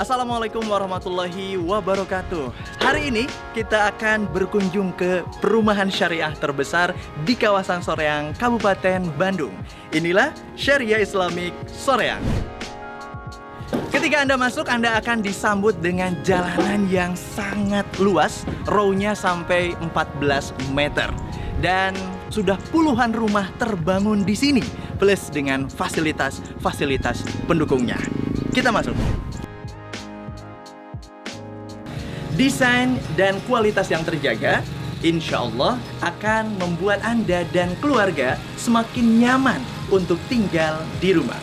Assalamualaikum 0.00 0.64
warahmatullahi 0.64 1.60
wabarakatuh. 1.60 2.56
Hari 2.80 3.12
ini 3.12 3.28
kita 3.52 3.92
akan 3.92 4.32
berkunjung 4.32 4.96
ke 4.96 5.20
perumahan 5.44 5.92
syariah 5.92 6.32
terbesar 6.40 6.96
di 7.28 7.36
kawasan 7.36 7.84
Soreang, 7.84 8.32
Kabupaten 8.32 9.04
Bandung. 9.20 9.52
Inilah 9.92 10.32
Syariah 10.56 11.04
Islamic 11.04 11.52
Soreang. 11.68 12.24
Ketika 13.92 14.24
Anda 14.24 14.40
masuk, 14.40 14.72
Anda 14.72 14.96
akan 14.96 15.20
disambut 15.20 15.76
dengan 15.84 16.16
jalanan 16.24 16.88
yang 16.88 17.12
sangat 17.12 17.84
luas, 18.00 18.48
row-nya 18.72 19.12
sampai 19.12 19.76
14 19.84 20.48
meter. 20.72 21.12
Dan 21.60 21.92
sudah 22.32 22.56
puluhan 22.72 23.12
rumah 23.12 23.52
terbangun 23.60 24.24
di 24.24 24.32
sini, 24.32 24.64
plus 24.96 25.28
dengan 25.28 25.68
fasilitas-fasilitas 25.68 27.20
pendukungnya. 27.44 28.00
Kita 28.56 28.72
masuk. 28.72 28.96
Desain 32.40 32.96
dan 33.20 33.36
kualitas 33.44 33.92
yang 33.92 34.00
terjaga, 34.00 34.64
insya 35.04 35.44
Allah 35.44 35.76
akan 36.00 36.56
membuat 36.56 37.04
Anda 37.04 37.44
dan 37.52 37.76
keluarga 37.84 38.40
semakin 38.56 39.20
nyaman 39.20 39.60
untuk 39.92 40.16
tinggal 40.32 40.80
di 41.04 41.12
rumah. 41.12 41.36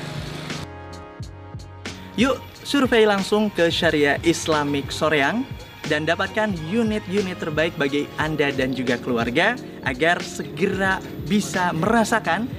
Yuk, 2.17 2.41
survei 2.65 3.05
langsung 3.05 3.53
ke 3.53 3.69
Syariah 3.69 4.17
Islamic 4.25 4.89
Soreang 4.89 5.45
dan 5.85 6.09
dapatkan 6.09 6.57
unit-unit 6.65 7.37
terbaik 7.37 7.77
bagi 7.77 8.09
Anda 8.17 8.49
dan 8.49 8.73
juga 8.73 8.97
keluarga 8.97 9.53
agar 9.85 10.17
segera 10.25 10.97
bisa 11.29 11.77
merasakan 11.77 12.49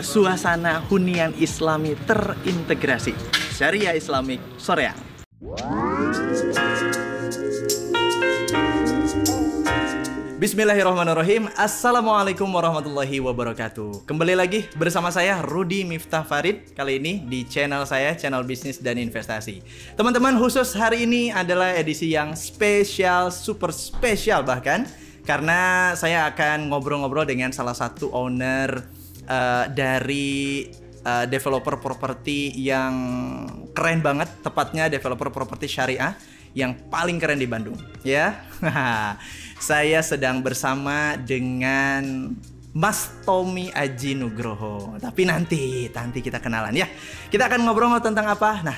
suasana 0.00 0.80
hunian 0.88 1.36
Islami 1.36 1.92
terintegrasi. 2.08 3.12
Syariah 3.52 4.00
Islamic 4.00 4.40
Soreang. 4.56 4.96
Bismillahirrahmanirrahim. 10.42 11.46
Assalamualaikum 11.54 12.50
warahmatullahi 12.50 13.22
wabarakatuh. 13.22 14.02
Kembali 14.02 14.34
lagi 14.34 14.66
bersama 14.74 15.06
saya 15.14 15.38
Rudi 15.38 15.86
Miftah 15.86 16.26
Farid. 16.26 16.74
Kali 16.74 16.98
ini 16.98 17.22
di 17.22 17.46
channel 17.46 17.86
saya, 17.86 18.18
channel 18.18 18.42
bisnis 18.42 18.82
dan 18.82 18.98
investasi. 18.98 19.62
Teman-teman 19.94 20.34
khusus 20.42 20.74
hari 20.74 21.06
ini 21.06 21.30
adalah 21.30 21.70
edisi 21.78 22.10
yang 22.10 22.34
spesial, 22.34 23.30
super 23.30 23.70
spesial 23.70 24.42
bahkan 24.42 24.82
Karena 25.22 25.94
saya 25.94 26.26
akan 26.34 26.74
ngobrol-ngobrol 26.74 27.22
dengan 27.22 27.54
salah 27.54 27.78
satu 27.78 28.10
owner 28.10 28.82
uh, 29.30 29.70
dari 29.70 30.66
uh, 31.06 31.22
developer 31.30 31.78
properti 31.78 32.50
yang 32.58 32.90
keren 33.70 34.02
banget 34.02 34.42
Tepatnya 34.42 34.90
developer 34.90 35.30
properti 35.30 35.70
syariah 35.70 36.18
yang 36.52 36.76
paling 36.92 37.16
keren 37.16 37.40
di 37.40 37.48
Bandung 37.48 37.76
ya. 38.04 38.44
Saya 39.62 40.02
sedang 40.02 40.42
bersama 40.42 41.14
dengan 41.14 42.34
Mas 42.74 43.14
Tommy 43.22 43.70
Aji 43.70 44.18
Nugroho. 44.18 44.98
Tapi 44.98 45.22
nanti, 45.22 45.86
nanti 45.86 46.18
kita 46.18 46.42
kenalan 46.42 46.74
ya. 46.74 46.90
Kita 47.30 47.46
akan 47.46 47.62
ngobrol 47.62 47.94
tentang 48.02 48.26
apa? 48.26 48.58
Nah, 48.66 48.74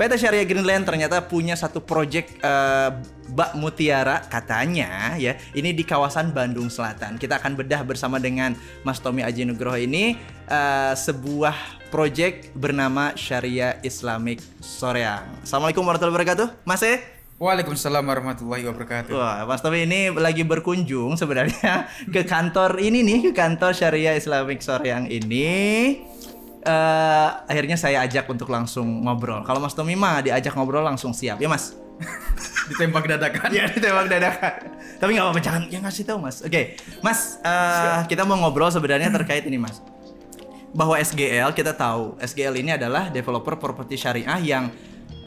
PT 0.00 0.16
Syariah 0.16 0.48
Greenland 0.48 0.88
ternyata 0.88 1.20
punya 1.20 1.60
satu 1.60 1.84
project 1.84 2.40
uh, 2.40 2.96
Bak 3.36 3.52
Mutiara 3.60 4.24
katanya 4.24 5.12
ya. 5.20 5.36
Ini 5.52 5.76
di 5.76 5.84
kawasan 5.84 6.32
Bandung 6.32 6.72
Selatan. 6.72 7.20
Kita 7.20 7.36
akan 7.36 7.60
bedah 7.60 7.84
bersama 7.84 8.16
dengan 8.16 8.56
Mas 8.88 9.04
Tommy 9.04 9.20
Aji 9.20 9.44
Nugroho 9.44 9.76
ini 9.76 10.16
uh, 10.48 10.96
sebuah 10.96 11.84
project 11.92 12.56
bernama 12.56 13.12
Syariah 13.12 13.76
Islamic 13.84 14.40
Soreang. 14.64 15.44
Assalamualaikum 15.44 15.84
warahmatullahi 15.84 16.16
wabarakatuh. 16.16 16.48
Mas 16.64 16.80
E. 16.80 17.17
Waalaikumsalam 17.38 18.02
warahmatullahi 18.02 18.66
wabarakatuh. 18.66 19.14
Wah, 19.14 19.46
Mas 19.46 19.62
Tommy 19.62 19.86
ini 19.86 20.10
lagi 20.10 20.42
berkunjung 20.42 21.14
sebenarnya 21.14 21.86
ke 22.14 22.26
kantor 22.26 22.82
ini 22.82 23.06
nih, 23.06 23.30
ke 23.30 23.32
kantor 23.32 23.70
Syariah 23.78 24.18
Islamic 24.18 24.58
Soreang 24.58 25.06
ini 25.06 25.46
uh, 26.66 27.46
akhirnya 27.46 27.78
saya 27.78 28.02
ajak 28.02 28.26
untuk 28.26 28.50
langsung 28.50 29.06
ngobrol. 29.06 29.46
Kalau 29.46 29.62
Mas 29.62 29.70
Tommy 29.70 29.94
mah 29.94 30.18
diajak 30.18 30.50
ngobrol 30.58 30.82
langsung 30.82 31.14
siap, 31.14 31.38
ya 31.38 31.46
Mas? 31.46 31.78
ditembak 32.74 33.06
dadakan. 33.06 33.54
ya 33.54 33.70
ditembak 33.70 34.10
dadakan. 34.10 34.54
Tapi 34.98 35.10
nggak 35.14 35.24
apa-apa, 35.30 35.38
jangan 35.38 35.62
yang 35.70 35.86
ngasih 35.86 36.10
tahu 36.10 36.18
Mas. 36.18 36.42
Oke, 36.42 36.50
okay. 36.50 36.64
Mas, 37.06 37.38
uh, 37.46 38.02
kita 38.10 38.26
mau 38.26 38.34
ngobrol 38.34 38.74
sebenarnya 38.74 39.14
terkait 39.14 39.46
ini 39.46 39.62
Mas. 39.62 39.78
Bahwa 40.74 40.98
SGL 40.98 41.54
kita 41.54 41.70
tahu 41.78 42.18
SGL 42.18 42.58
ini 42.58 42.74
adalah 42.74 43.14
developer 43.14 43.54
properti 43.54 43.94
syariah 43.94 44.42
yang 44.42 44.74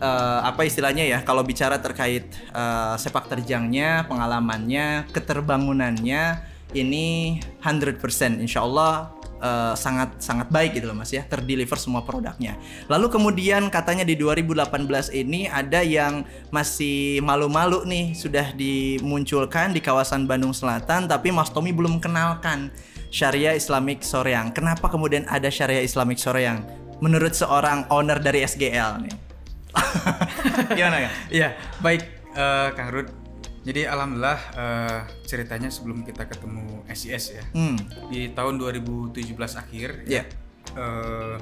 uh, 0.01 0.39
apa 0.44 0.66
istilahnya 0.66 1.06
ya 1.06 1.19
kalau 1.22 1.45
bicara 1.45 1.78
terkait 1.78 2.28
uh, 2.51 2.97
sepak 2.97 3.29
terjangnya, 3.29 4.09
pengalamannya, 4.09 5.07
keterbangunannya 5.13 6.41
ini 6.73 7.38
100% 7.62 8.01
insya 8.41 8.63
Allah 8.66 9.13
uh, 9.39 9.73
sangat 9.78 10.17
sangat 10.23 10.47
baik 10.50 10.79
gitu 10.79 10.89
loh 10.89 10.97
Mas 10.97 11.13
ya, 11.13 11.22
terdeliver 11.23 11.78
semua 11.78 12.01
produknya. 12.01 12.57
Lalu 12.89 13.13
kemudian 13.13 13.69
katanya 13.69 14.01
di 14.01 14.17
2018 14.17 15.13
ini 15.13 15.45
ada 15.47 15.85
yang 15.85 16.25
masih 16.50 17.22
malu-malu 17.22 17.85
nih 17.85 18.18
sudah 18.18 18.51
dimunculkan 18.57 19.72
di 19.72 19.79
kawasan 19.79 20.25
Bandung 20.25 20.56
Selatan 20.56 21.06
tapi 21.06 21.29
Mas 21.29 21.53
Tommy 21.53 21.72
belum 21.72 22.01
kenalkan 22.01 22.73
Syariah 23.12 23.59
Islamic 23.59 24.07
Soreang. 24.07 24.56
Kenapa 24.56 24.88
kemudian 24.88 25.28
ada 25.28 25.51
Syariah 25.51 25.83
Islamic 25.83 26.16
Soreang? 26.16 26.63
Menurut 27.03 27.33
seorang 27.33 27.89
owner 27.91 28.22
dari 28.22 28.45
SGL 28.45 29.03
nih. 29.03 29.31
Gimana 30.77 30.97
ya? 30.99 31.09
Iya, 31.31 31.49
baik 31.79 32.01
uh, 32.35 32.71
Kang 32.75 32.91
Rud 32.91 33.21
jadi 33.61 33.85
alhamdulillah 33.93 34.39
uh, 34.57 34.99
ceritanya 35.21 35.69
sebelum 35.69 36.01
kita 36.01 36.25
ketemu 36.25 36.81
SIS 36.89 37.37
ya 37.37 37.45
hmm. 37.53 38.09
di 38.09 38.33
tahun 38.33 38.57
2017 38.57 39.37
akhir 39.37 39.89
yeah. 40.09 40.25
ya 40.25 40.81
uh, 40.81 41.37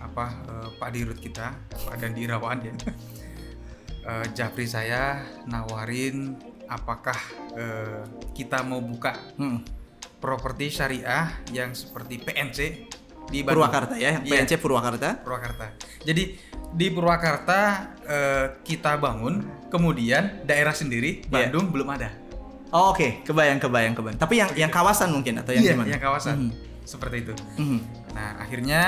apa 0.00 0.26
uh, 0.48 0.68
Pak 0.76 0.90
Dirut 0.92 1.16
kita 1.16 1.56
Pak 1.72 1.96
Dandi 1.96 2.28
Irawan 2.28 2.60
ya 2.60 2.72
uh, 4.04 4.26
Japri 4.36 4.68
saya 4.68 5.24
nawarin 5.48 6.36
apakah 6.68 7.16
uh, 7.56 8.04
kita 8.36 8.60
mau 8.60 8.84
buka 8.84 9.16
hmm. 9.40 9.64
properti 10.20 10.68
syariah 10.68 11.40
yang 11.56 11.72
seperti 11.72 12.20
PNC 12.20 12.58
di 13.30 13.46
Bandung. 13.46 13.66
Purwakarta 13.66 13.94
ya, 13.94 14.20
PNC 14.20 14.58
yeah. 14.58 14.60
Purwakarta. 14.60 15.08
Purwakarta. 15.22 15.66
Jadi 16.02 16.34
di 16.70 16.86
Purwakarta 16.90 17.90
uh, 18.06 18.46
kita 18.62 18.94
bangun, 18.98 19.42
kemudian 19.68 20.42
daerah 20.46 20.74
sendiri 20.74 21.26
iya. 21.26 21.30
Bandung 21.30 21.66
yeah. 21.66 21.74
belum 21.74 21.88
ada. 21.90 22.10
Oh, 22.70 22.94
Oke, 22.94 23.02
okay. 23.02 23.10
kebayang, 23.26 23.58
kebayang, 23.58 23.94
kebayang. 23.98 24.18
Tapi 24.18 24.34
yang 24.38 24.50
yang 24.54 24.70
kawasan 24.70 25.10
mungkin 25.10 25.42
atau 25.42 25.50
yang 25.50 25.66
yeah, 25.66 25.74
gimana? 25.74 25.90
Yang 25.90 26.02
kawasan, 26.06 26.34
mm 26.38 26.42
-hmm. 26.46 26.86
seperti 26.86 27.16
itu. 27.26 27.34
Mm 27.58 27.66
-hmm. 27.66 27.80
Nah, 28.14 28.30
akhirnya 28.38 28.82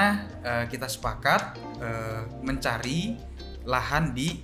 uh, 0.46 0.64
kita 0.70 0.86
sepakat 0.86 1.58
uh, 1.82 2.22
mencari 2.46 3.18
lahan 3.66 4.14
di 4.14 4.38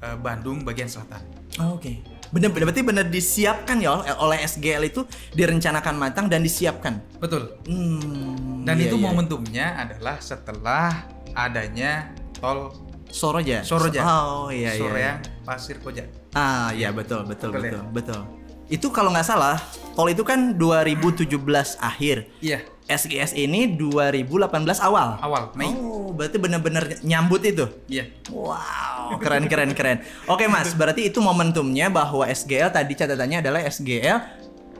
uh, 0.00 0.16
Bandung 0.16 0.64
bagian 0.64 0.88
selatan. 0.88 1.20
Oh, 1.60 1.76
Oke. 1.76 1.84
Okay. 1.84 1.96
Benar, 2.28 2.52
berarti 2.52 2.84
benar 2.84 3.08
disiapkan 3.08 3.80
ya 3.80 4.04
oleh 4.20 4.44
SGL 4.44 4.92
itu 4.92 5.00
direncanakan 5.32 5.96
matang 5.96 6.28
dan 6.28 6.44
disiapkan. 6.44 7.00
Betul. 7.16 7.56
Hmm, 7.64 8.68
dan 8.68 8.76
iya, 8.76 8.84
itu 8.84 9.00
iya. 9.00 9.04
momentumnya 9.08 9.66
adalah 9.80 10.20
setelah 10.20 11.08
adanya 11.32 12.12
tol 12.38 12.72
Soroja. 13.08 13.64
Soroja. 13.64 14.04
Oh 14.04 14.52
iya 14.52 14.76
iya. 14.76 14.80
Soreang 14.84 15.18
Pasir 15.44 15.80
Koja. 15.80 16.04
Ah 16.36 16.70
iya 16.76 16.92
betul 16.92 17.24
betul 17.24 17.56
betul 17.56 17.80
betul. 17.80 17.84
betul. 17.92 18.20
Itu 18.68 18.92
kalau 18.92 19.08
nggak 19.08 19.24
salah 19.24 19.56
tol 19.96 20.12
itu 20.12 20.22
kan 20.22 20.54
2017 20.60 21.24
akhir. 21.80 22.28
Iya. 22.44 22.60
SGS 22.88 23.36
ini 23.36 23.76
2018 23.76 24.48
awal. 24.80 25.20
Awal, 25.20 25.52
Mei. 25.52 25.68
Oh, 25.68 26.08
berarti 26.16 26.40
benar-benar 26.40 26.88
nyambut 27.04 27.44
itu. 27.44 27.68
Iya. 27.84 28.08
Wow, 28.32 29.20
keren 29.20 29.44
keren 29.44 29.76
keren. 29.76 30.00
Oke, 30.24 30.48
Mas, 30.48 30.72
berarti 30.72 31.04
itu 31.04 31.20
momentumnya 31.20 31.92
bahwa 31.92 32.24
SGL 32.24 32.72
tadi 32.72 32.96
catatannya 32.96 33.44
adalah 33.44 33.60
SGL 33.60 34.18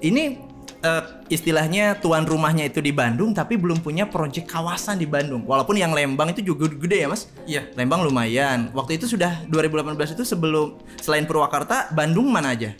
ini 0.00 0.40
uh, 0.82 1.02
istilahnya 1.26 1.98
tuan 1.98 2.22
rumahnya 2.26 2.66
itu 2.68 2.78
di 2.78 2.94
Bandung 2.94 3.34
tapi 3.34 3.58
belum 3.58 3.82
punya 3.82 4.06
proyek 4.06 4.46
kawasan 4.46 4.98
di 4.98 5.06
Bandung. 5.08 5.42
Walaupun 5.46 5.78
yang 5.78 5.94
Lembang 5.94 6.30
itu 6.30 6.54
juga 6.54 6.70
gede 6.70 7.06
ya, 7.06 7.08
Mas? 7.10 7.30
Iya. 7.48 7.70
Lembang 7.74 8.04
lumayan. 8.04 8.70
Waktu 8.74 9.00
itu 9.00 9.10
sudah 9.10 9.42
2018 9.50 10.14
itu 10.14 10.24
sebelum 10.26 10.78
selain 11.00 11.26
Purwakarta, 11.26 11.90
Bandung 11.94 12.30
mana 12.30 12.54
aja? 12.54 12.74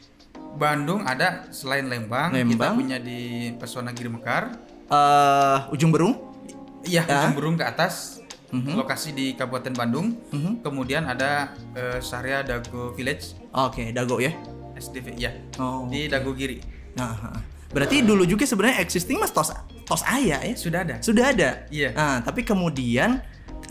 Bandung 0.59 1.07
ada 1.07 1.47
selain 1.55 1.87
Lembang, 1.87 2.35
Lembang. 2.35 2.75
kita 2.75 2.79
punya 2.79 2.99
di 2.99 3.53
Pesona 3.55 3.95
Giri 3.95 4.11
Mekar. 4.11 4.59
Uh, 4.89 5.71
Ujung 5.75 5.95
Berung? 5.95 6.19
Iya, 6.83 7.07
ya. 7.07 7.31
Ujung 7.31 7.37
Berung 7.39 7.57
ke 7.59 7.67
atas. 7.67 8.19
Mm 8.49 8.65
-hmm. 8.65 8.75
Lokasi 8.81 9.13
di 9.13 9.37
Kabupaten 9.37 9.77
Bandung. 9.77 10.17
Mm 10.33 10.41
-hmm. 10.41 10.53
Kemudian 10.65 11.05
ada 11.05 11.53
uh, 11.77 12.01
Sarya 12.01 12.41
Dago 12.41 12.97
Village. 12.97 13.37
Oke, 13.53 13.85
okay, 13.85 13.87
Dago 13.93 14.17
ya. 14.19 14.33
SDV 14.73 15.21
ya. 15.21 15.37
Oh, 15.61 15.85
di 15.91 16.09
okay. 16.09 16.17
Dago 16.17 16.33
Giri. 16.33 16.59
Nah, 16.97 17.13
Berarti 17.69 18.01
dulu 18.01 18.25
juga 18.25 18.49
sebenarnya 18.49 18.81
existing 18.81 19.21
mas 19.21 19.33
tos 19.33 19.53
tos 19.85 20.03
ayah 20.09 20.41
ya? 20.41 20.55
Sudah 20.57 20.81
ada. 20.85 20.97
Sudah 21.05 21.25
ada. 21.37 21.69
Iya. 21.69 21.93
Nah, 21.93 22.17
tapi 22.25 22.41
kemudian 22.45 23.21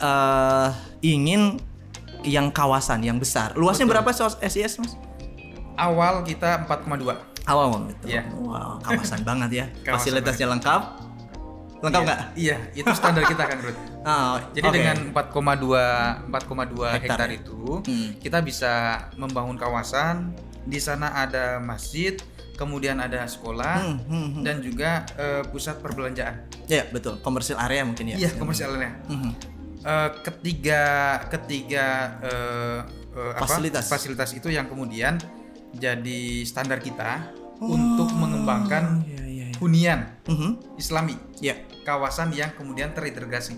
uh, 0.02 0.70
ingin 1.02 1.58
yang 2.26 2.50
kawasan 2.54 3.02
yang 3.02 3.18
besar. 3.18 3.54
Luasnya 3.58 3.90
Betul. 3.90 4.04
berapa 4.06 4.38
SIS 4.42 4.74
mas? 4.82 4.94
Awal 5.78 6.26
kita 6.26 6.66
4,2. 6.66 7.46
Awal 7.48 7.68
gitu. 7.94 8.06
Yeah. 8.10 8.26
Wow, 8.34 8.82
kawasan 8.82 9.22
banget 9.30 9.50
ya. 9.54 9.66
Kawasan 9.86 9.94
Fasilitasnya 10.02 10.46
banget. 10.50 10.54
lengkap. 10.66 10.82
Lengkap 11.78 12.02
iya, 12.02 12.08
nggak? 12.10 12.22
Iya, 12.34 12.58
itu 12.74 12.92
standar 12.98 13.24
kita 13.30 13.44
kan, 13.46 13.58
Ruth. 13.62 13.82
Oh, 14.08 14.40
Jadi 14.56 14.72
okay. 14.72 14.76
dengan 14.88 14.98
4,2 15.12 16.32
4,2 16.32 16.32
hektar. 16.32 16.96
hektar 16.96 17.28
itu, 17.28 17.84
hmm. 17.84 18.24
kita 18.24 18.40
bisa 18.40 19.04
membangun 19.20 19.60
kawasan. 19.60 20.32
Di 20.68 20.80
sana 20.84 21.16
ada 21.16 21.64
masjid, 21.64 22.20
kemudian 22.58 22.98
ada 22.98 23.24
sekolah 23.30 23.86
hmm, 23.86 23.98
hmm, 24.10 24.28
hmm. 24.34 24.44
dan 24.44 24.56
juga 24.60 25.06
uh, 25.16 25.44
pusat 25.48 25.80
perbelanjaan. 25.80 26.50
Ya 26.66 26.90
betul, 26.90 27.22
komersial 27.22 27.62
area 27.62 27.86
mungkin 27.86 28.12
ya. 28.12 28.18
Iya 28.18 28.36
komersial 28.36 28.76
area. 28.76 28.98
Hmm. 29.08 29.32
Uh, 29.88 30.10
ketiga 30.26 30.84
ketiga 31.32 32.18
uh, 32.20 32.80
uh, 33.14 33.34
fasilitas 33.40 33.88
apa? 33.88 33.94
fasilitas 33.96 34.36
itu 34.36 34.52
yang 34.52 34.68
kemudian 34.68 35.16
jadi 35.78 36.44
standar 36.44 36.82
kita 36.82 37.30
oh, 37.62 37.78
untuk 37.78 38.10
mengembangkan 38.18 39.06
iya, 39.06 39.22
iya, 39.24 39.46
iya. 39.54 39.56
hunian 39.62 40.00
uh 40.26 40.34
-huh. 40.34 40.52
Islami. 40.76 41.16
Ya. 41.40 41.56
Kawasan 41.88 42.36
yang 42.36 42.52
kemudian 42.52 42.92
terintegrasi. 42.92 43.56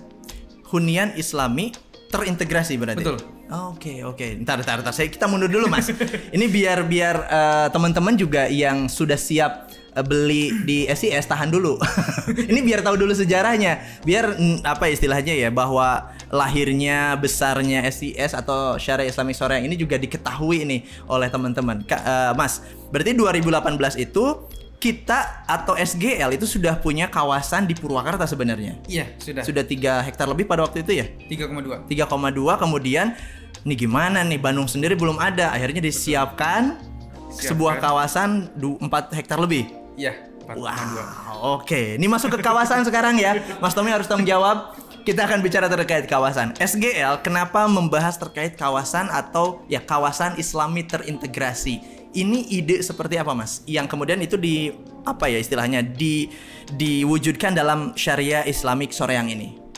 Hunian 0.70 1.18
Islami 1.18 1.74
terintegrasi 2.10 2.74
berarti. 2.82 3.06
Betul. 3.06 3.18
Oke 3.70 4.02
oke. 4.02 4.18
Okay. 4.18 4.30
Ntar 4.42 4.66
ntar 4.66 4.82
ntar 4.82 4.94
saya 4.94 5.08
kita 5.14 5.30
mundur 5.30 5.50
dulu 5.50 5.70
mas. 5.70 5.94
Ini 6.36 6.46
biar 6.50 6.86
biar 6.90 7.16
uh, 7.30 7.68
teman-teman 7.70 8.18
juga 8.18 8.50
yang 8.50 8.90
sudah 8.90 9.16
siap 9.16 9.70
uh, 9.94 10.02
beli 10.02 10.50
di 10.66 10.90
SIS 10.90 11.30
tahan 11.30 11.54
dulu. 11.54 11.78
Ini 12.52 12.60
biar 12.66 12.82
tahu 12.82 12.98
dulu 12.98 13.14
sejarahnya. 13.14 14.02
Biar 14.02 14.34
apa 14.66 14.90
istilahnya 14.90 15.38
ya 15.38 15.54
bahwa 15.54 16.10
lahirnya 16.34 17.14
besarnya 17.18 17.86
SIS 17.90 18.34
atau 18.34 18.78
Syariah 18.82 19.10
Islamic 19.10 19.38
Sore 19.38 19.62
ini 19.62 19.74
juga 19.78 19.98
diketahui 19.98 20.66
nih 20.66 20.82
oleh 21.10 21.30
teman-teman. 21.30 21.86
Uh, 21.90 22.34
mas, 22.34 22.66
berarti 22.90 23.14
2018 23.14 24.02
itu 24.02 24.50
kita 24.80 25.44
atau 25.44 25.76
SGL 25.76 26.40
itu 26.40 26.48
sudah 26.48 26.80
punya 26.80 27.12
kawasan 27.12 27.68
di 27.68 27.76
Purwakarta 27.76 28.24
sebenarnya. 28.24 28.80
Iya, 28.88 29.12
sudah. 29.20 29.44
Sudah 29.44 29.64
tiga 29.68 30.00
hektar 30.00 30.26
lebih 30.32 30.48
pada 30.48 30.64
waktu 30.64 30.88
itu 30.88 31.04
ya? 31.04 31.06
3,2. 31.28 31.86
3,2 31.86 32.64
kemudian 32.64 33.12
nih 33.68 33.76
gimana 33.76 34.24
nih 34.24 34.40
Bandung 34.40 34.72
sendiri 34.72 34.96
belum 34.96 35.20
ada. 35.20 35.52
Akhirnya 35.52 35.84
disiapkan 35.84 36.80
Siapkan. 36.80 37.48
sebuah 37.52 37.84
kawasan 37.84 38.56
4 38.56 39.20
hektar 39.20 39.38
lebih. 39.38 39.68
Iya, 40.00 40.16
Wow, 40.50 41.62
oke. 41.62 41.70
Okay. 41.70 41.86
Ini 42.02 42.10
masuk 42.10 42.34
ke 42.34 42.40
kawasan 42.42 42.82
sekarang 42.82 43.22
ya. 43.22 43.38
Mas 43.62 43.78
Tommy 43.78 43.94
harus 43.94 44.10
tanggung 44.10 44.26
jawab. 44.26 44.74
Kita 45.06 45.30
akan 45.30 45.46
bicara 45.46 45.70
terkait 45.70 46.10
kawasan. 46.10 46.58
SGL 46.58 47.22
kenapa 47.22 47.70
membahas 47.70 48.18
terkait 48.18 48.58
kawasan 48.58 49.14
atau 49.14 49.62
ya 49.70 49.78
kawasan 49.78 50.42
Islami 50.42 50.90
terintegrasi? 50.90 51.99
Ini 52.18 52.50
ide 52.50 52.82
seperti 52.82 53.22
apa 53.22 53.38
mas? 53.38 53.62
Yang 53.70 53.94
kemudian 53.94 54.20
itu 54.22 54.36
di 54.40 54.74
apa 55.06 55.30
ya 55.30 55.38
istilahnya 55.38 55.86
di 55.86 56.30
diwujudkan 56.70 57.54
dalam 57.54 57.94
syariah 57.94 58.46
Islamik 58.46 58.90
Soreang 58.94 59.30
ini? 59.30 59.69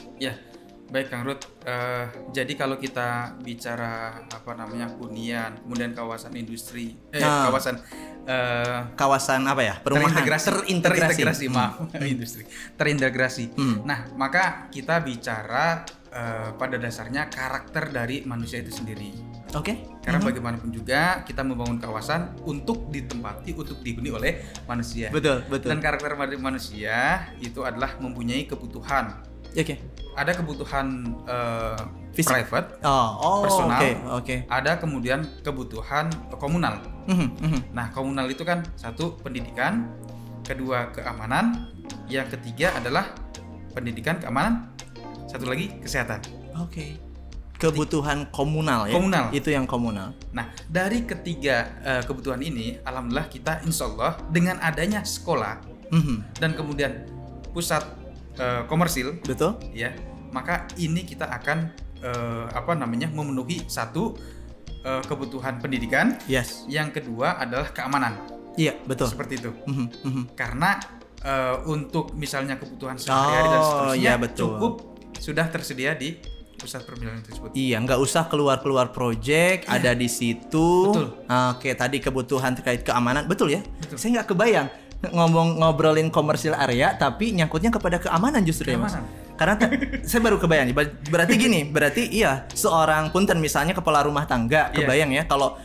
Baik 0.92 1.08
Kang 1.08 1.24
Ruth. 1.24 1.48
Uh, 1.64 2.04
jadi 2.36 2.52
kalau 2.60 2.76
kita 2.76 3.40
bicara 3.40 4.22
apa 4.28 4.52
namanya 4.60 4.92
hunian, 5.00 5.56
kemudian 5.64 5.96
kawasan 5.96 6.36
industri, 6.36 7.00
eh 7.16 7.24
nah. 7.24 7.48
kawasan 7.48 7.80
uh, 8.28 8.92
kawasan 9.00 9.48
apa 9.48 9.62
ya 9.64 9.76
perumahan 9.80 10.12
terintegrasi, 10.12 10.46
terintegrasi, 10.52 10.84
terintegrasi 10.84 11.46
hmm. 11.48 11.56
maaf 11.56 11.76
industri 12.14 12.44
terintegrasi. 12.76 13.44
Hmm. 13.56 13.76
Nah 13.88 14.12
maka 14.20 14.68
kita 14.68 15.00
bicara 15.00 15.88
uh, 16.12 16.50
pada 16.60 16.76
dasarnya 16.76 17.32
karakter 17.32 17.90
dari 17.90 18.28
manusia 18.28 18.60
itu 18.60 18.76
sendiri. 18.76 19.16
Oke. 19.52 19.64
Okay. 19.64 19.76
Karena 20.02 20.18
mm 20.18 20.24
-hmm. 20.24 20.28
bagaimanapun 20.32 20.70
juga 20.72 21.02
kita 21.28 21.42
membangun 21.44 21.78
kawasan 21.80 22.36
untuk 22.48 22.88
ditempati, 22.90 23.52
untuk 23.56 23.80
dihuni 23.84 24.10
oleh 24.12 24.44
manusia. 24.64 25.12
Betul, 25.12 25.44
betul. 25.48 25.76
Dan 25.76 25.80
karakter 25.84 26.16
manusia 26.40 27.30
itu 27.40 27.64
adalah 27.64 28.00
mempunyai 28.00 28.48
kebutuhan. 28.48 29.31
Oke. 29.52 29.76
Okay. 29.76 29.78
Ada 30.12 30.36
kebutuhan 30.36 31.16
uh, 31.24 31.80
private, 32.12 32.84
oh, 32.84 33.10
oh, 33.20 33.40
personal. 33.48 33.80
Okay, 33.80 33.94
okay. 34.20 34.40
Ada 34.52 34.76
kemudian 34.76 35.24
kebutuhan 35.40 36.12
komunal. 36.36 36.84
Mm 37.08 37.16
-hmm, 37.16 37.30
mm 37.40 37.48
-hmm. 37.48 37.62
Nah, 37.72 37.88
komunal 37.96 38.28
itu 38.28 38.44
kan 38.44 38.68
satu 38.76 39.16
pendidikan, 39.24 39.88
kedua 40.44 40.92
keamanan, 40.92 41.72
yang 42.12 42.28
ketiga 42.28 42.76
adalah 42.76 43.16
pendidikan, 43.72 44.20
keamanan, 44.20 44.68
satu 45.32 45.48
lagi 45.48 45.80
kesehatan. 45.80 46.20
Oke. 46.60 46.68
Okay 46.68 46.92
kebutuhan 47.62 48.26
komunal 48.34 48.90
ya. 48.90 48.98
Komunal. 48.98 49.30
Itu 49.30 49.54
yang 49.54 49.70
komunal. 49.70 50.18
Nah, 50.34 50.50
dari 50.66 51.06
ketiga 51.06 51.70
uh, 51.86 52.02
kebutuhan 52.02 52.42
ini, 52.42 52.82
alhamdulillah 52.82 53.30
kita 53.30 53.62
insya 53.62 53.86
Allah 53.86 54.18
dengan 54.34 54.58
adanya 54.66 55.06
sekolah 55.06 55.62
mm-hmm. 55.94 56.18
dan 56.42 56.58
kemudian 56.58 57.06
pusat 57.54 57.86
uh, 58.40 58.64
komersil, 58.70 59.20
betul? 59.26 59.58
Ya, 59.76 59.96
maka 60.32 60.70
ini 60.80 61.04
kita 61.04 61.28
akan 61.28 61.72
uh, 62.04 62.46
apa 62.52 62.78
namanya 62.78 63.12
memenuhi 63.12 63.66
satu 63.68 64.16
uh, 64.86 65.04
kebutuhan 65.04 65.60
pendidikan. 65.60 66.16
Yes. 66.30 66.64
Yang 66.70 67.02
kedua 67.02 67.42
adalah 67.42 67.74
keamanan. 67.74 68.20
Iya, 68.60 68.76
betul. 68.84 69.08
Seperti 69.08 69.40
itu. 69.40 69.52
Mm-hmm. 69.52 69.88
Mm-hmm. 70.04 70.26
Karena 70.36 70.80
uh, 71.24 71.64
untuk 71.68 72.12
misalnya 72.16 72.60
kebutuhan 72.60 73.00
sehari-hari 73.00 73.48
oh, 73.48 73.52
dan 73.52 73.62
seterusnya 73.64 74.04
ya, 74.04 74.14
betul. 74.20 74.40
cukup 74.44 74.74
sudah 75.22 75.46
tersedia 75.48 75.96
di 75.96 76.20
pusat 76.62 76.86
perbilangan 76.86 77.26
tersebut. 77.26 77.50
Iya, 77.58 77.82
nggak 77.82 77.98
usah 77.98 78.30
keluar-keluar 78.30 78.94
project, 78.94 79.66
iya. 79.66 79.82
ada 79.82 79.92
di 79.98 80.06
situ. 80.06 80.94
Betul. 80.94 81.08
Oke, 81.26 81.74
tadi 81.74 81.98
kebutuhan 81.98 82.54
terkait 82.54 82.86
keamanan, 82.86 83.26
betul 83.26 83.50
ya? 83.50 83.66
Betul. 83.82 83.98
Saya 83.98 84.22
nggak 84.22 84.30
kebayang 84.30 84.70
ngomong 85.10 85.58
ngobrolin 85.58 86.14
komersil 86.14 86.54
area 86.54 86.94
tapi 86.94 87.34
nyangkutnya 87.34 87.74
kepada 87.74 87.98
keamanan 87.98 88.46
justru 88.46 88.70
keamanan. 88.70 89.02
ya 89.02 89.10
mas 89.10 89.38
karena 89.42 89.56
saya 90.10 90.22
baru 90.22 90.38
kebayang 90.38 90.70
berarti 91.10 91.34
gini 91.34 91.66
berarti 91.66 92.06
iya 92.14 92.46
seorang 92.54 93.10
punten 93.10 93.42
misalnya 93.42 93.74
kepala 93.74 94.06
rumah 94.06 94.30
tangga 94.30 94.70
iya. 94.70 94.86
kebayang 94.86 95.10
yeah. 95.10 95.26
ya 95.26 95.32
kalau 95.32 95.58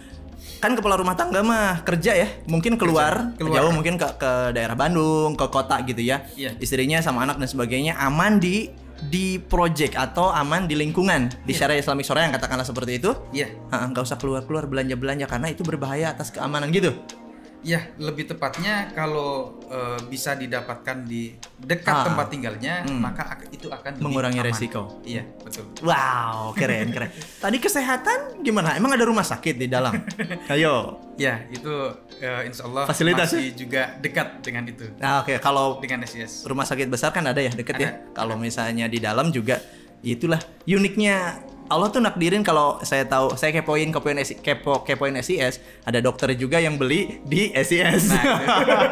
kan 0.57 0.73
kepala 0.73 0.97
rumah 0.97 1.13
tangga 1.13 1.45
mah 1.45 1.85
kerja 1.85 2.17
ya 2.17 2.29
mungkin 2.49 2.81
keluar, 2.81 3.37
keluar. 3.37 3.61
jauh 3.61 3.73
mungkin 3.77 4.01
ke 4.01 4.09
ke 4.17 4.57
daerah 4.57 4.73
Bandung 4.73 5.37
ke 5.37 5.45
kota 5.53 5.85
gitu 5.85 6.01
ya 6.01 6.25
yeah. 6.33 6.57
istrinya 6.57 7.05
sama 7.05 7.29
anak 7.29 7.37
dan 7.37 7.45
sebagainya 7.45 8.01
aman 8.01 8.41
di 8.41 8.73
di 9.13 9.37
project 9.37 9.93
atau 9.93 10.33
aman 10.33 10.65
di 10.65 10.73
lingkungan 10.73 11.29
di 11.45 11.53
yeah. 11.53 11.59
syariah 11.61 11.85
Islamic 11.85 12.09
sore 12.09 12.25
yang 12.25 12.33
katakanlah 12.33 12.65
seperti 12.65 12.97
itu. 12.97 13.13
Iya. 13.29 13.53
Yeah. 13.53 13.93
Nggak 13.93 14.09
usah 14.09 14.17
keluar-keluar 14.17 14.65
belanja-belanja 14.65 15.29
karena 15.29 15.53
itu 15.53 15.61
berbahaya 15.61 16.17
atas 16.17 16.33
keamanan 16.33 16.73
gitu. 16.73 16.97
Ya, 17.65 17.93
lebih 17.99 18.31
tepatnya 18.31 18.93
kalau 18.95 19.59
uh, 19.73 19.99
bisa 20.07 20.39
didapatkan 20.39 21.03
di 21.03 21.35
dekat 21.59 21.95
ah. 21.95 22.05
tempat 22.07 22.27
tinggalnya, 22.31 22.85
hmm. 22.87 23.01
maka 23.01 23.37
itu 23.51 23.67
akan 23.73 23.99
mengurangi 23.99 24.39
aman. 24.39 24.49
resiko. 24.53 25.03
Iya, 25.03 25.27
betul. 25.43 25.67
Wow, 25.83 26.55
keren 26.55 26.95
keren. 26.95 27.11
Tadi 27.45 27.59
kesehatan 27.59 28.45
gimana? 28.45 28.79
Emang 28.79 28.95
ada 28.95 29.03
rumah 29.03 29.27
sakit 29.27 29.59
di 29.59 29.67
dalam? 29.67 29.97
Ayo. 30.53 31.01
Ya, 31.17 31.49
itu 31.49 31.73
uh, 32.23 32.43
insya 32.45 32.69
Allah 32.69 32.85
Fasilitas 32.85 33.33
masih 33.33 33.57
juga 33.57 33.97
dekat 33.99 34.45
dengan 34.45 34.69
itu. 34.69 34.87
Nah, 35.01 35.25
oke. 35.25 35.35
Okay. 35.35 35.37
Kalau 35.41 35.81
dengan 35.81 36.05
SIS. 36.05 36.45
Rumah 36.45 36.69
sakit 36.69 36.87
besar 36.87 37.11
kan 37.11 37.25
ada 37.25 37.41
ya 37.41 37.51
dekat 37.51 37.77
ya. 37.81 37.91
Kalau 38.13 38.37
misalnya 38.37 38.87
di 38.87 39.01
dalam 39.01 39.33
juga 39.33 39.59
itulah 40.05 40.39
uniknya 40.69 41.41
Allah 41.67 41.89
tuh 41.91 42.01
nakdirin 42.03 42.47
kalau 42.47 42.79
saya 42.87 43.05
tahu 43.05 43.35
saya 43.35 43.51
kepoin 43.51 43.91
kepoin 43.91 44.19
kepo 44.43 44.87
kepoin 44.87 45.15
SIS 45.21 45.59
ada 45.83 45.99
dokter 45.99 46.33
juga 46.39 46.63
yang 46.63 46.79
beli 46.79 47.19
di 47.27 47.51
SIS. 47.53 48.15
Nah, 48.15 48.25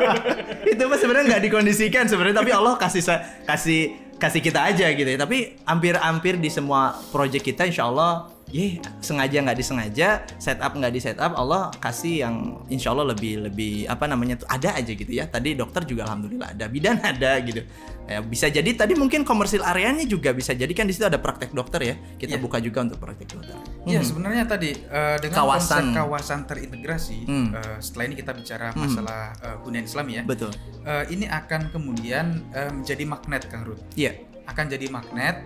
itu 0.73 0.83
mah 0.83 0.99
sebenarnya 0.99 1.25
nggak 1.35 1.43
dikondisikan 1.51 2.05
sebenarnya 2.11 2.43
tapi 2.43 2.51
Allah 2.51 2.75
kasih 2.77 3.03
kasih 3.47 4.04
kasih 4.25 4.41
kita 4.41 4.61
aja 4.65 4.89
gitu 4.89 5.09
ya. 5.09 5.19
Tapi 5.21 5.61
hampir-hampir 5.69 6.41
di 6.41 6.49
semua 6.49 6.97
project 7.13 7.45
kita 7.45 7.69
insya 7.69 7.85
Allah 7.85 8.35
yeah, 8.55 8.79
sengaja 9.03 9.43
nggak 9.43 9.59
disengaja 9.59 10.09
setup 10.39 10.73
nggak 10.79 10.93
di 10.95 11.01
setup 11.03 11.33
Allah 11.35 11.75
kasih 11.83 12.23
yang 12.23 12.63
insya 12.71 12.95
Allah 12.95 13.11
lebih 13.11 13.51
lebih 13.51 13.91
apa 13.91 14.07
namanya 14.07 14.39
tuh 14.39 14.49
ada 14.51 14.79
aja 14.79 14.93
gitu 14.95 15.11
ya 15.11 15.27
tadi 15.27 15.59
dokter 15.59 15.83
juga 15.83 16.07
alhamdulillah 16.07 16.55
ada 16.55 16.65
bidan 16.71 17.03
ada 17.11 17.35
gitu 17.43 17.67
ya, 18.07 18.23
bisa 18.23 18.47
jadi 18.47 18.71
tadi 18.79 18.95
mungkin 18.95 19.27
komersil 19.27 19.67
areanya 19.67 20.07
juga 20.07 20.31
bisa 20.31 20.55
jadi 20.55 20.71
kan 20.71 20.87
di 20.87 20.95
situ 20.95 21.07
ada 21.09 21.19
praktek 21.19 21.51
dokter 21.51 21.81
ya 21.83 21.95
kita 22.21 22.39
yeah. 22.39 22.43
buka 22.43 22.63
juga 22.63 22.87
untuk 22.87 22.99
praktek 23.03 23.29
dokter 23.35 23.57
Iya 23.85 24.01
hmm. 24.01 24.09
sebenarnya 24.09 24.45
tadi 24.49 24.73
uh, 24.89 25.21
dengan 25.21 25.45
kawasan 25.45 25.93
kawasan 25.93 26.41
terintegrasi 26.49 27.29
hmm. 27.29 27.49
uh, 27.53 27.77
setelah 27.85 28.05
ini 28.09 28.17
kita 28.17 28.33
bicara 28.33 28.73
hmm. 28.73 28.81
masalah 28.81 29.37
uh, 29.45 29.57
hunian 29.61 29.85
Islam 29.85 30.09
ya 30.09 30.23
betul 30.25 30.49
uh, 30.89 31.05
ini 31.13 31.29
akan 31.29 31.69
kemudian 31.69 32.49
uh, 32.57 32.73
menjadi 32.73 33.05
magnet 33.05 33.45
Kang 33.53 33.69
Ruth 33.69 33.85
iya 33.93 34.17
yeah. 34.17 34.49
akan 34.49 34.73
jadi 34.73 34.89
magnet 34.89 35.37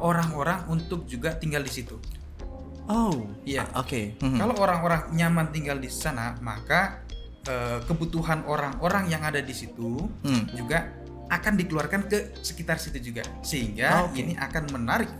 orang-orang 0.00 0.64
uh, 0.64 0.72
untuk 0.72 1.04
juga 1.04 1.36
tinggal 1.36 1.60
di 1.60 1.68
situ 1.68 2.00
Oh, 2.86 3.26
iya. 3.42 3.66
Oke. 3.74 3.86
Okay. 3.86 4.04
Mm-hmm. 4.22 4.38
Kalau 4.38 4.54
orang-orang 4.62 5.02
nyaman 5.10 5.50
tinggal 5.50 5.78
di 5.82 5.90
sana, 5.90 6.38
maka 6.38 7.02
uh, 7.50 7.82
kebutuhan 7.82 8.46
orang-orang 8.46 9.10
yang 9.10 9.26
ada 9.26 9.42
di 9.42 9.50
situ 9.50 10.06
mm. 10.22 10.54
juga 10.54 10.94
akan 11.26 11.58
dikeluarkan 11.58 12.06
ke 12.06 12.18
sekitar 12.46 12.78
situ 12.78 13.10
juga, 13.10 13.26
sehingga 13.42 14.06
oh, 14.06 14.14
okay. 14.14 14.22
ini 14.22 14.38
akan 14.38 14.70
menarik 14.70 15.10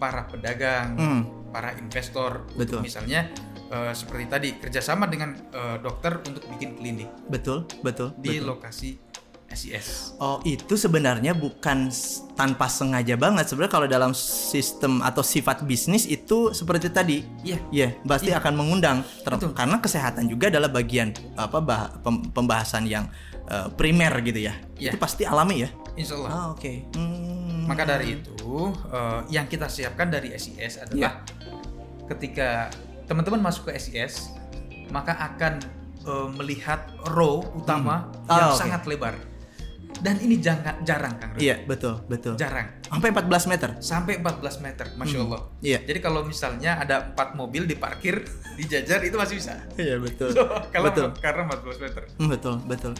para 0.00 0.24
pedagang, 0.24 0.96
mm. 0.96 1.22
Para 1.50 1.74
investor. 1.76 2.46
Betul. 2.54 2.82
misalnya 2.82 3.30
uh, 3.70 3.92
seperti 3.94 4.24
tadi 4.26 4.48
kerjasama 4.58 5.06
dengan 5.06 5.36
uh, 5.54 5.76
dokter 5.82 6.18
untuk 6.24 6.42
bikin 6.56 6.78
klinik. 6.78 7.10
Betul, 7.28 7.66
betul. 7.82 8.14
Di 8.18 8.38
betul. 8.40 8.56
lokasi 8.56 9.10
SIS. 9.50 10.14
Oh, 10.22 10.38
itu 10.46 10.78
sebenarnya 10.78 11.34
bukan 11.34 11.90
tanpa 12.38 12.70
sengaja 12.70 13.18
banget. 13.18 13.50
Sebenarnya 13.50 13.72
kalau 13.74 13.88
dalam 13.90 14.12
sistem 14.14 15.02
atau 15.02 15.26
sifat 15.26 15.66
bisnis 15.66 16.06
itu 16.06 16.54
seperti 16.54 16.86
tadi. 16.86 17.26
Iya. 17.42 17.58
Iya, 17.74 17.88
pasti 18.06 18.30
yeah. 18.30 18.38
akan 18.38 18.54
mengundang 18.54 19.02
Betul. 19.26 19.50
karena 19.50 19.82
kesehatan 19.82 20.30
juga 20.30 20.54
adalah 20.54 20.70
bagian 20.70 21.10
apa 21.34 21.58
bah, 21.58 21.98
pembahasan 22.30 22.86
yang 22.86 23.10
uh, 23.50 23.66
primer 23.74 24.14
gitu 24.22 24.38
ya. 24.38 24.54
Yeah. 24.78 24.94
Itu 24.94 25.02
pasti 25.02 25.26
alami 25.26 25.66
ya. 25.66 25.70
Insya 25.98 26.14
Allah. 26.22 26.30
Oh, 26.30 26.46
oke. 26.54 26.62
Okay. 26.62 26.76
Hmm. 26.94 27.39
Maka 27.70 27.86
dari 27.86 28.18
itu 28.18 28.74
uh, 28.90 29.22
yang 29.30 29.46
kita 29.46 29.70
siapkan 29.70 30.10
dari 30.10 30.34
SIS 30.34 30.82
adalah 30.82 30.98
yeah. 30.98 31.14
ketika 32.10 32.66
teman-teman 33.06 33.38
masuk 33.38 33.70
ke 33.70 33.78
SIS 33.78 34.34
maka 34.90 35.14
akan 35.14 35.62
uh, 36.02 36.26
melihat 36.34 36.90
row 37.14 37.46
utama 37.54 38.10
hmm. 38.10 38.26
oh, 38.26 38.34
yang 38.34 38.50
okay. 38.50 38.58
sangat 38.58 38.82
lebar 38.90 39.14
dan 40.00 40.16
ini 40.22 40.40
jangan 40.40 40.80
jarang 40.86 41.18
Kang. 41.20 41.36
Iya, 41.36 41.66
betul, 41.68 42.00
betul. 42.08 42.38
Jarang. 42.40 42.80
Sampai 42.88 43.12
14 43.12 43.52
meter. 43.52 43.70
Sampai 43.84 44.12
14 44.16 44.64
meter, 44.64 44.86
masya 44.96 45.18
Hmm. 45.20 45.26
Allah. 45.28 45.40
Iya. 45.60 45.78
Jadi 45.84 45.98
kalau 46.00 46.24
misalnya 46.24 46.80
ada 46.80 47.12
empat 47.12 47.36
mobil 47.36 47.68
diparkir 47.68 48.24
dijajar 48.58 49.04
itu 49.04 49.18
masih 49.20 49.36
bisa. 49.36 49.60
Iya, 49.76 50.00
betul. 50.00 50.32
So, 50.32 50.46
kalau 50.74 50.88
betul. 50.88 51.12
karena 51.20 51.42
14 51.52 51.84
meter. 51.84 52.02
Hmm, 52.16 52.28
betul, 52.32 52.54
betul. 52.64 52.92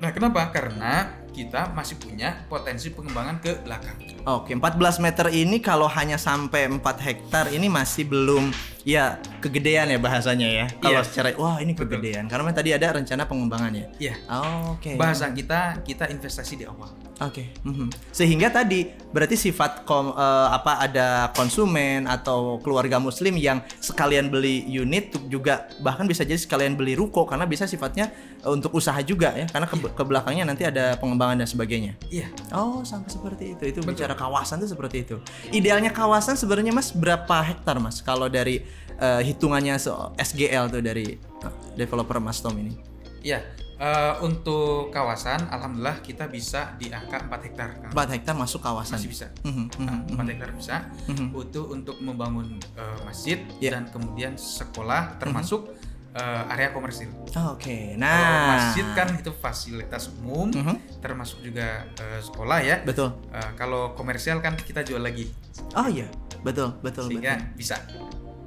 Nah, 0.00 0.10
kenapa? 0.14 0.40
Karena 0.54 0.92
kita 1.36 1.76
masih 1.76 2.00
punya 2.00 2.48
potensi 2.48 2.88
pengembangan 2.88 3.36
ke 3.44 3.60
belakang. 3.60 4.00
Oke, 4.24 4.56
14 4.56 5.04
meter 5.04 5.28
ini 5.28 5.60
kalau 5.60 5.84
hanya 5.84 6.16
sampai 6.16 6.64
4 6.72 6.80
hektar 6.96 7.52
ini 7.52 7.68
masih 7.68 8.08
belum 8.08 8.48
ya 8.86 9.18
kegedean 9.42 9.90
ya 9.90 9.98
bahasanya 10.00 10.48
ya. 10.48 10.66
Kalau 10.78 11.02
Iya. 11.02 11.06
secara 11.10 11.28
wah 11.36 11.58
ini 11.58 11.74
Betul. 11.74 11.98
kegedean 11.98 12.30
karena 12.30 12.54
tadi 12.54 12.70
ada 12.72 12.86
rencana 12.94 13.26
pengembangan 13.26 13.74
ya. 13.74 13.86
Iya. 13.98 14.14
Oh, 14.30 14.78
Oke. 14.78 14.94
Bahasa 14.96 15.26
kita 15.28 15.82
kita 15.84 16.06
investasi 16.08 16.54
di 16.56 16.64
awal. 16.64 16.88
Oke. 17.18 17.50
mhm. 17.66 17.90
Sehingga 18.14 18.46
tadi 18.48 18.86
berarti 19.10 19.34
sifat 19.34 19.82
kom, 19.82 20.14
eh, 20.14 20.48
apa 20.54 20.78
ada 20.86 21.34
konsumen 21.34 22.06
atau 22.06 22.62
keluarga 22.62 23.02
muslim 23.02 23.34
yang 23.34 23.58
sekalian 23.82 24.30
beli 24.30 24.62
unit 24.70 25.10
juga 25.26 25.66
bahkan 25.82 26.06
bisa 26.06 26.22
jadi 26.22 26.38
sekalian 26.38 26.78
beli 26.78 26.94
ruko 26.94 27.26
karena 27.26 27.42
bisa 27.42 27.66
sifatnya 27.66 28.14
eh, 28.38 28.50
untuk 28.52 28.70
usaha 28.70 28.96
juga 29.02 29.34
ya 29.34 29.50
karena 29.50 29.66
ke, 29.66 29.76
ke 29.82 30.02
belakangnya 30.06 30.46
nanti 30.46 30.62
ada 30.62 30.94
pengembangan 30.94 31.25
dan 31.34 31.48
sebagainya. 31.48 31.98
Iya. 32.06 32.30
Oh, 32.54 32.86
sampai 32.86 33.10
seperti 33.10 33.58
itu. 33.58 33.62
Itu 33.66 33.80
Betul. 33.82 33.98
bicara 33.98 34.14
kawasan 34.14 34.62
tuh 34.62 34.70
seperti 34.70 35.02
itu. 35.02 35.16
Idealnya 35.50 35.90
kawasan 35.90 36.38
sebenarnya 36.38 36.70
Mas 36.70 36.94
berapa 36.94 37.42
hektar 37.42 37.82
Mas 37.82 37.98
kalau 37.98 38.30
dari 38.30 38.62
eh, 38.96 39.20
hitungannya 39.26 39.74
so, 39.76 40.14
SGL 40.14 40.70
tuh 40.70 40.78
dari 40.80 41.18
eh, 41.18 41.52
developer 41.74 42.22
Mas 42.22 42.38
Tom 42.38 42.54
ini? 42.54 42.78
Iya. 43.26 43.42
Eh, 43.76 44.14
untuk 44.24 44.88
kawasan, 44.88 45.52
alhamdulillah 45.52 46.00
kita 46.00 46.32
bisa 46.32 46.72
di 46.80 46.88
angka 46.88 47.28
4 47.28 47.44
hektar. 47.44 47.68
4 47.92 48.14
hektar 48.16 48.32
masuk 48.32 48.64
kawasan. 48.64 48.96
Masih 48.96 49.10
bisa. 49.12 49.26
Mhm, 49.44 49.68
mhm, 49.68 49.84
Nah. 49.84 50.00
4 50.16 50.32
hektar 50.32 50.50
bisa 50.56 50.76
Mhm. 51.12 51.36
untuk 51.36 51.66
untuk 51.68 51.96
membangun 52.00 52.56
eh, 52.72 52.98
masjid 53.04 53.36
Iya. 53.60 53.76
dan 53.76 53.92
kemudian 53.92 54.32
sekolah 54.38 55.20
termasuk 55.20 55.76
eh, 56.16 56.52
area 56.52 56.72
komersil. 56.72 57.12
Oh, 57.36 57.52
Oke. 57.52 57.92
Kalau 57.92 58.00
Nah, 58.00 58.48
masjid 58.50 58.86
kan 58.92 59.08
itu 59.12 59.28
fasilitas 59.30 60.08
umum, 60.10 60.48
Mhm. 60.48 60.98
termasuk 60.98 61.38
juga 61.40 61.84
eh, 61.92 62.20
sekolah 62.20 62.58
ya. 62.60 62.80
betul. 62.80 63.12
Eh, 63.30 63.50
kalau 63.54 63.92
komersial 63.92 64.40
kan 64.40 64.56
kita 64.56 64.80
jual 64.80 64.98
lagi, 64.98 65.28
Oh 65.72 65.84
iya, 65.86 66.08
betul, 66.40 66.72
betul, 66.80 67.06
sehingga 67.06 67.36
betul. 67.36 67.52
bisa 67.54 67.76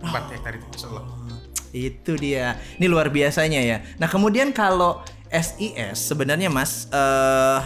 4 0.02 0.34
hektar 0.34 0.54
itu, 0.56 0.66
insya 0.72 0.88
Allah. 0.90 1.06
Oh, 1.06 1.38
itu 1.70 2.12
dia. 2.16 2.58
Ini 2.76 2.86
luar 2.86 3.08
biasanya 3.08 3.62
ya. 3.62 3.78
Nah, 3.98 4.10
kemudian 4.10 4.50
kalau 4.50 5.06
SIS 5.30 5.94
sebenarnya 6.02 6.50
Mas 6.50 6.90
eh 6.90 7.62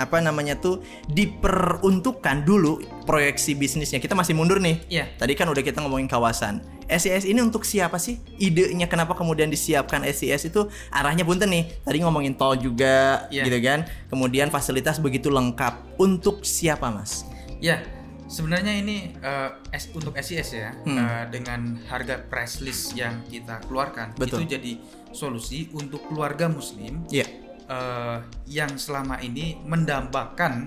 apa 0.00 0.16
namanya 0.18 0.56
tuh 0.56 0.80
diperuntukkan 1.12 2.42
dulu 2.42 2.80
proyeksi 3.04 3.52
bisnisnya. 3.52 4.00
Kita 4.00 4.16
masih 4.16 4.32
mundur 4.32 4.56
nih. 4.56 4.80
Iya. 4.88 5.04
Tadi 5.20 5.36
kan 5.36 5.44
udah 5.46 5.60
kita 5.60 5.84
ngomongin 5.84 6.08
kawasan. 6.08 6.64
SIS 6.90 7.22
ini 7.22 7.38
untuk 7.38 7.62
siapa 7.62 8.00
sih? 8.00 8.18
Idenya 8.40 8.88
kenapa 8.88 9.12
kemudian 9.14 9.46
disiapkan 9.46 10.02
SIS 10.02 10.48
itu 10.48 10.66
arahnya 10.90 11.22
punten 11.22 11.52
nih. 11.52 11.68
Tadi 11.84 12.00
ngomongin 12.00 12.34
tol 12.34 12.56
juga 12.56 13.28
Iya. 13.28 13.44
gitu 13.44 13.58
kan. 13.60 13.84
Kemudian 14.08 14.48
fasilitas 14.48 14.96
begitu 14.98 15.28
lengkap. 15.28 16.00
Untuk 16.00 16.42
siapa, 16.42 16.88
Mas? 16.90 17.28
Ya, 17.60 17.84
sebenarnya 18.26 18.72
ini 18.74 19.14
eh, 19.20 19.50
S- 19.70 19.92
untuk 19.92 20.16
SIS 20.16 20.50
ya, 20.56 20.72
Hmm. 20.82 20.96
eh, 20.98 21.24
dengan 21.30 21.78
harga 21.86 22.24
price 22.24 22.64
list 22.64 22.96
yang 22.96 23.20
kita 23.28 23.60
keluarkan 23.68 24.16
Betul. 24.16 24.42
itu 24.42 24.56
jadi 24.56 24.72
solusi 25.12 25.68
untuk 25.74 26.06
keluarga 26.08 26.46
muslim 26.46 27.02
Iya. 27.06 27.26
Eh, 27.70 28.16
yang 28.50 28.74
selama 28.74 29.22
ini 29.22 29.54
mendambakan 29.62 30.66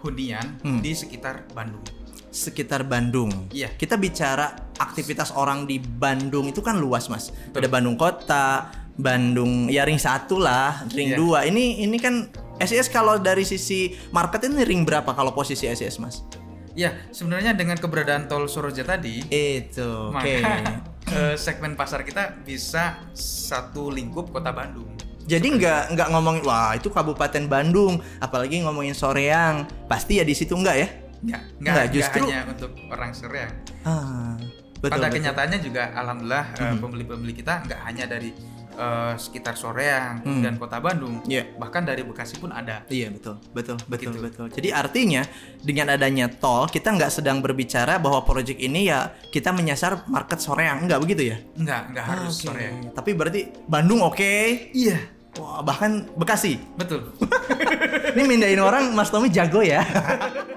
hunian 0.00 0.62
Hmm. 0.62 0.78
di 0.78 0.94
sekitar 0.94 1.50
Bandung. 1.50 1.82
sekitar 2.30 2.82
Bandung. 2.82 3.30
Iya. 3.54 3.70
Kita 3.72 3.94
bicara 3.94 4.50
aktivitas 4.74 5.30
orang 5.30 5.66
di 5.66 5.78
Bandung 5.78 6.50
itu 6.50 6.58
kan 6.58 6.74
luas, 6.74 7.06
Mas. 7.06 7.30
Ada 7.54 7.70
Bandung 7.70 7.94
Kota, 7.94 8.74
Bandung 8.94 9.70
ya 9.70 9.86
ring 9.86 9.98
satu 9.98 10.38
lah, 10.38 10.82
ring 10.90 11.14
Iya. 11.14 11.16
dua. 11.16 11.38
Ini 11.46 11.86
ini 11.86 11.94
kan 11.94 12.26
SIS 12.58 12.90
kalau 12.90 13.18
dari 13.18 13.46
sisi 13.46 13.94
market 14.10 14.46
ini 14.46 14.62
ring 14.62 14.82
berapa 14.82 15.10
kalau 15.10 15.30
posisi 15.30 15.66
SIS, 15.66 15.98
Mas? 15.98 16.26
Ya, 16.74 16.90
sebenarnya 17.10 17.54
dengan 17.54 17.78
keberadaan 17.78 18.26
tol 18.26 18.50
Soroja 18.50 18.82
tadi, 18.82 19.22
Itu, 19.24 20.10
oke. 20.10 20.18
maka 20.42 20.74
eh, 21.14 21.34
segmen 21.38 21.78
pasar 21.78 22.02
kita 22.02 22.34
bisa 22.42 22.98
satu 23.14 23.90
lingkup 23.90 24.30
kota 24.30 24.50
Bandung. 24.50 24.90
Jadi 25.24 25.46
nggak 25.54 25.92
nggak 25.92 26.08
ngomongin 26.10 26.42
wah 26.42 26.72
itu 26.72 26.88
Kabupaten 26.88 27.44
Bandung, 27.44 27.96
apalagi 28.18 28.60
ngomongin 28.60 28.92
Soreang, 28.92 29.64
pasti 29.84 30.16
ya 30.16 30.24
di 30.24 30.32
situ 30.32 30.52
enggak 30.52 30.76
ya? 30.76 30.88
Enggak, 30.88 31.00
enggak, 31.24 31.40
Enggak, 31.56 31.74
enggak 31.74 31.86
justru- 31.90 32.28
hanya 32.28 32.40
untuk 32.46 32.70
orang 32.86 33.10
Soreang. 33.10 33.52
Ah, 33.82 34.36
betul. 34.74 34.90
Pada 34.90 35.00
betul. 35.02 35.14
kenyataannya 35.16 35.58
juga 35.58 35.82
alhamdulillah 35.94 36.44
Mhm. 36.52 36.76
pembeli-pembeli 36.78 37.32
kita 37.34 37.64
nggak 37.64 37.80
hanya 37.82 38.04
dari 38.06 38.30
eh, 38.74 39.14
sekitar 39.14 39.54
Soreang 39.54 40.18
Hmm. 40.20 40.42
dan 40.42 40.58
kota 40.58 40.82
Bandung, 40.82 41.22
Iya. 41.30 41.46
bahkan 41.54 41.86
dari 41.86 42.02
Bekasi 42.02 42.42
pun 42.42 42.50
ada. 42.50 42.82
Iya 42.90 43.06
betul, 43.06 43.38
betul, 43.54 43.78
betul, 43.86 44.10
Gitu. 44.10 44.18
betul. 44.18 44.46
Jadi 44.50 44.74
artinya 44.74 45.22
dengan 45.62 45.94
adanya 45.94 46.26
tol 46.26 46.66
kita 46.66 46.90
nggak 46.90 47.06
sedang 47.06 47.38
berbicara 47.38 48.02
bahwa 48.02 48.26
proyek 48.26 48.58
ini 48.58 48.90
ya 48.90 49.14
kita 49.30 49.54
menyasar 49.54 50.10
market 50.10 50.42
Soreang, 50.42 50.90
nggak 50.90 50.98
begitu 50.98 51.22
ya? 51.22 51.36
Enggak, 51.54 51.82
enggak 51.86 52.04
harus 52.04 52.34
Oke. 52.34 52.50
Soreang. 52.50 52.74
Tapi 52.90 53.10
berarti 53.14 53.40
Bandung 53.62 54.02
oke, 54.02 54.34
Iya, 54.74 54.98
wah 55.38 55.60
bahkan 55.62 56.06
Bekasi. 56.14 56.58
betul. 56.78 57.10
Ini 58.14 58.22
mindahin 58.30 58.62
orang 58.62 58.94
Mas 58.94 59.10
Tommy 59.10 59.30
jago 59.30 59.60
ya. 59.60 59.82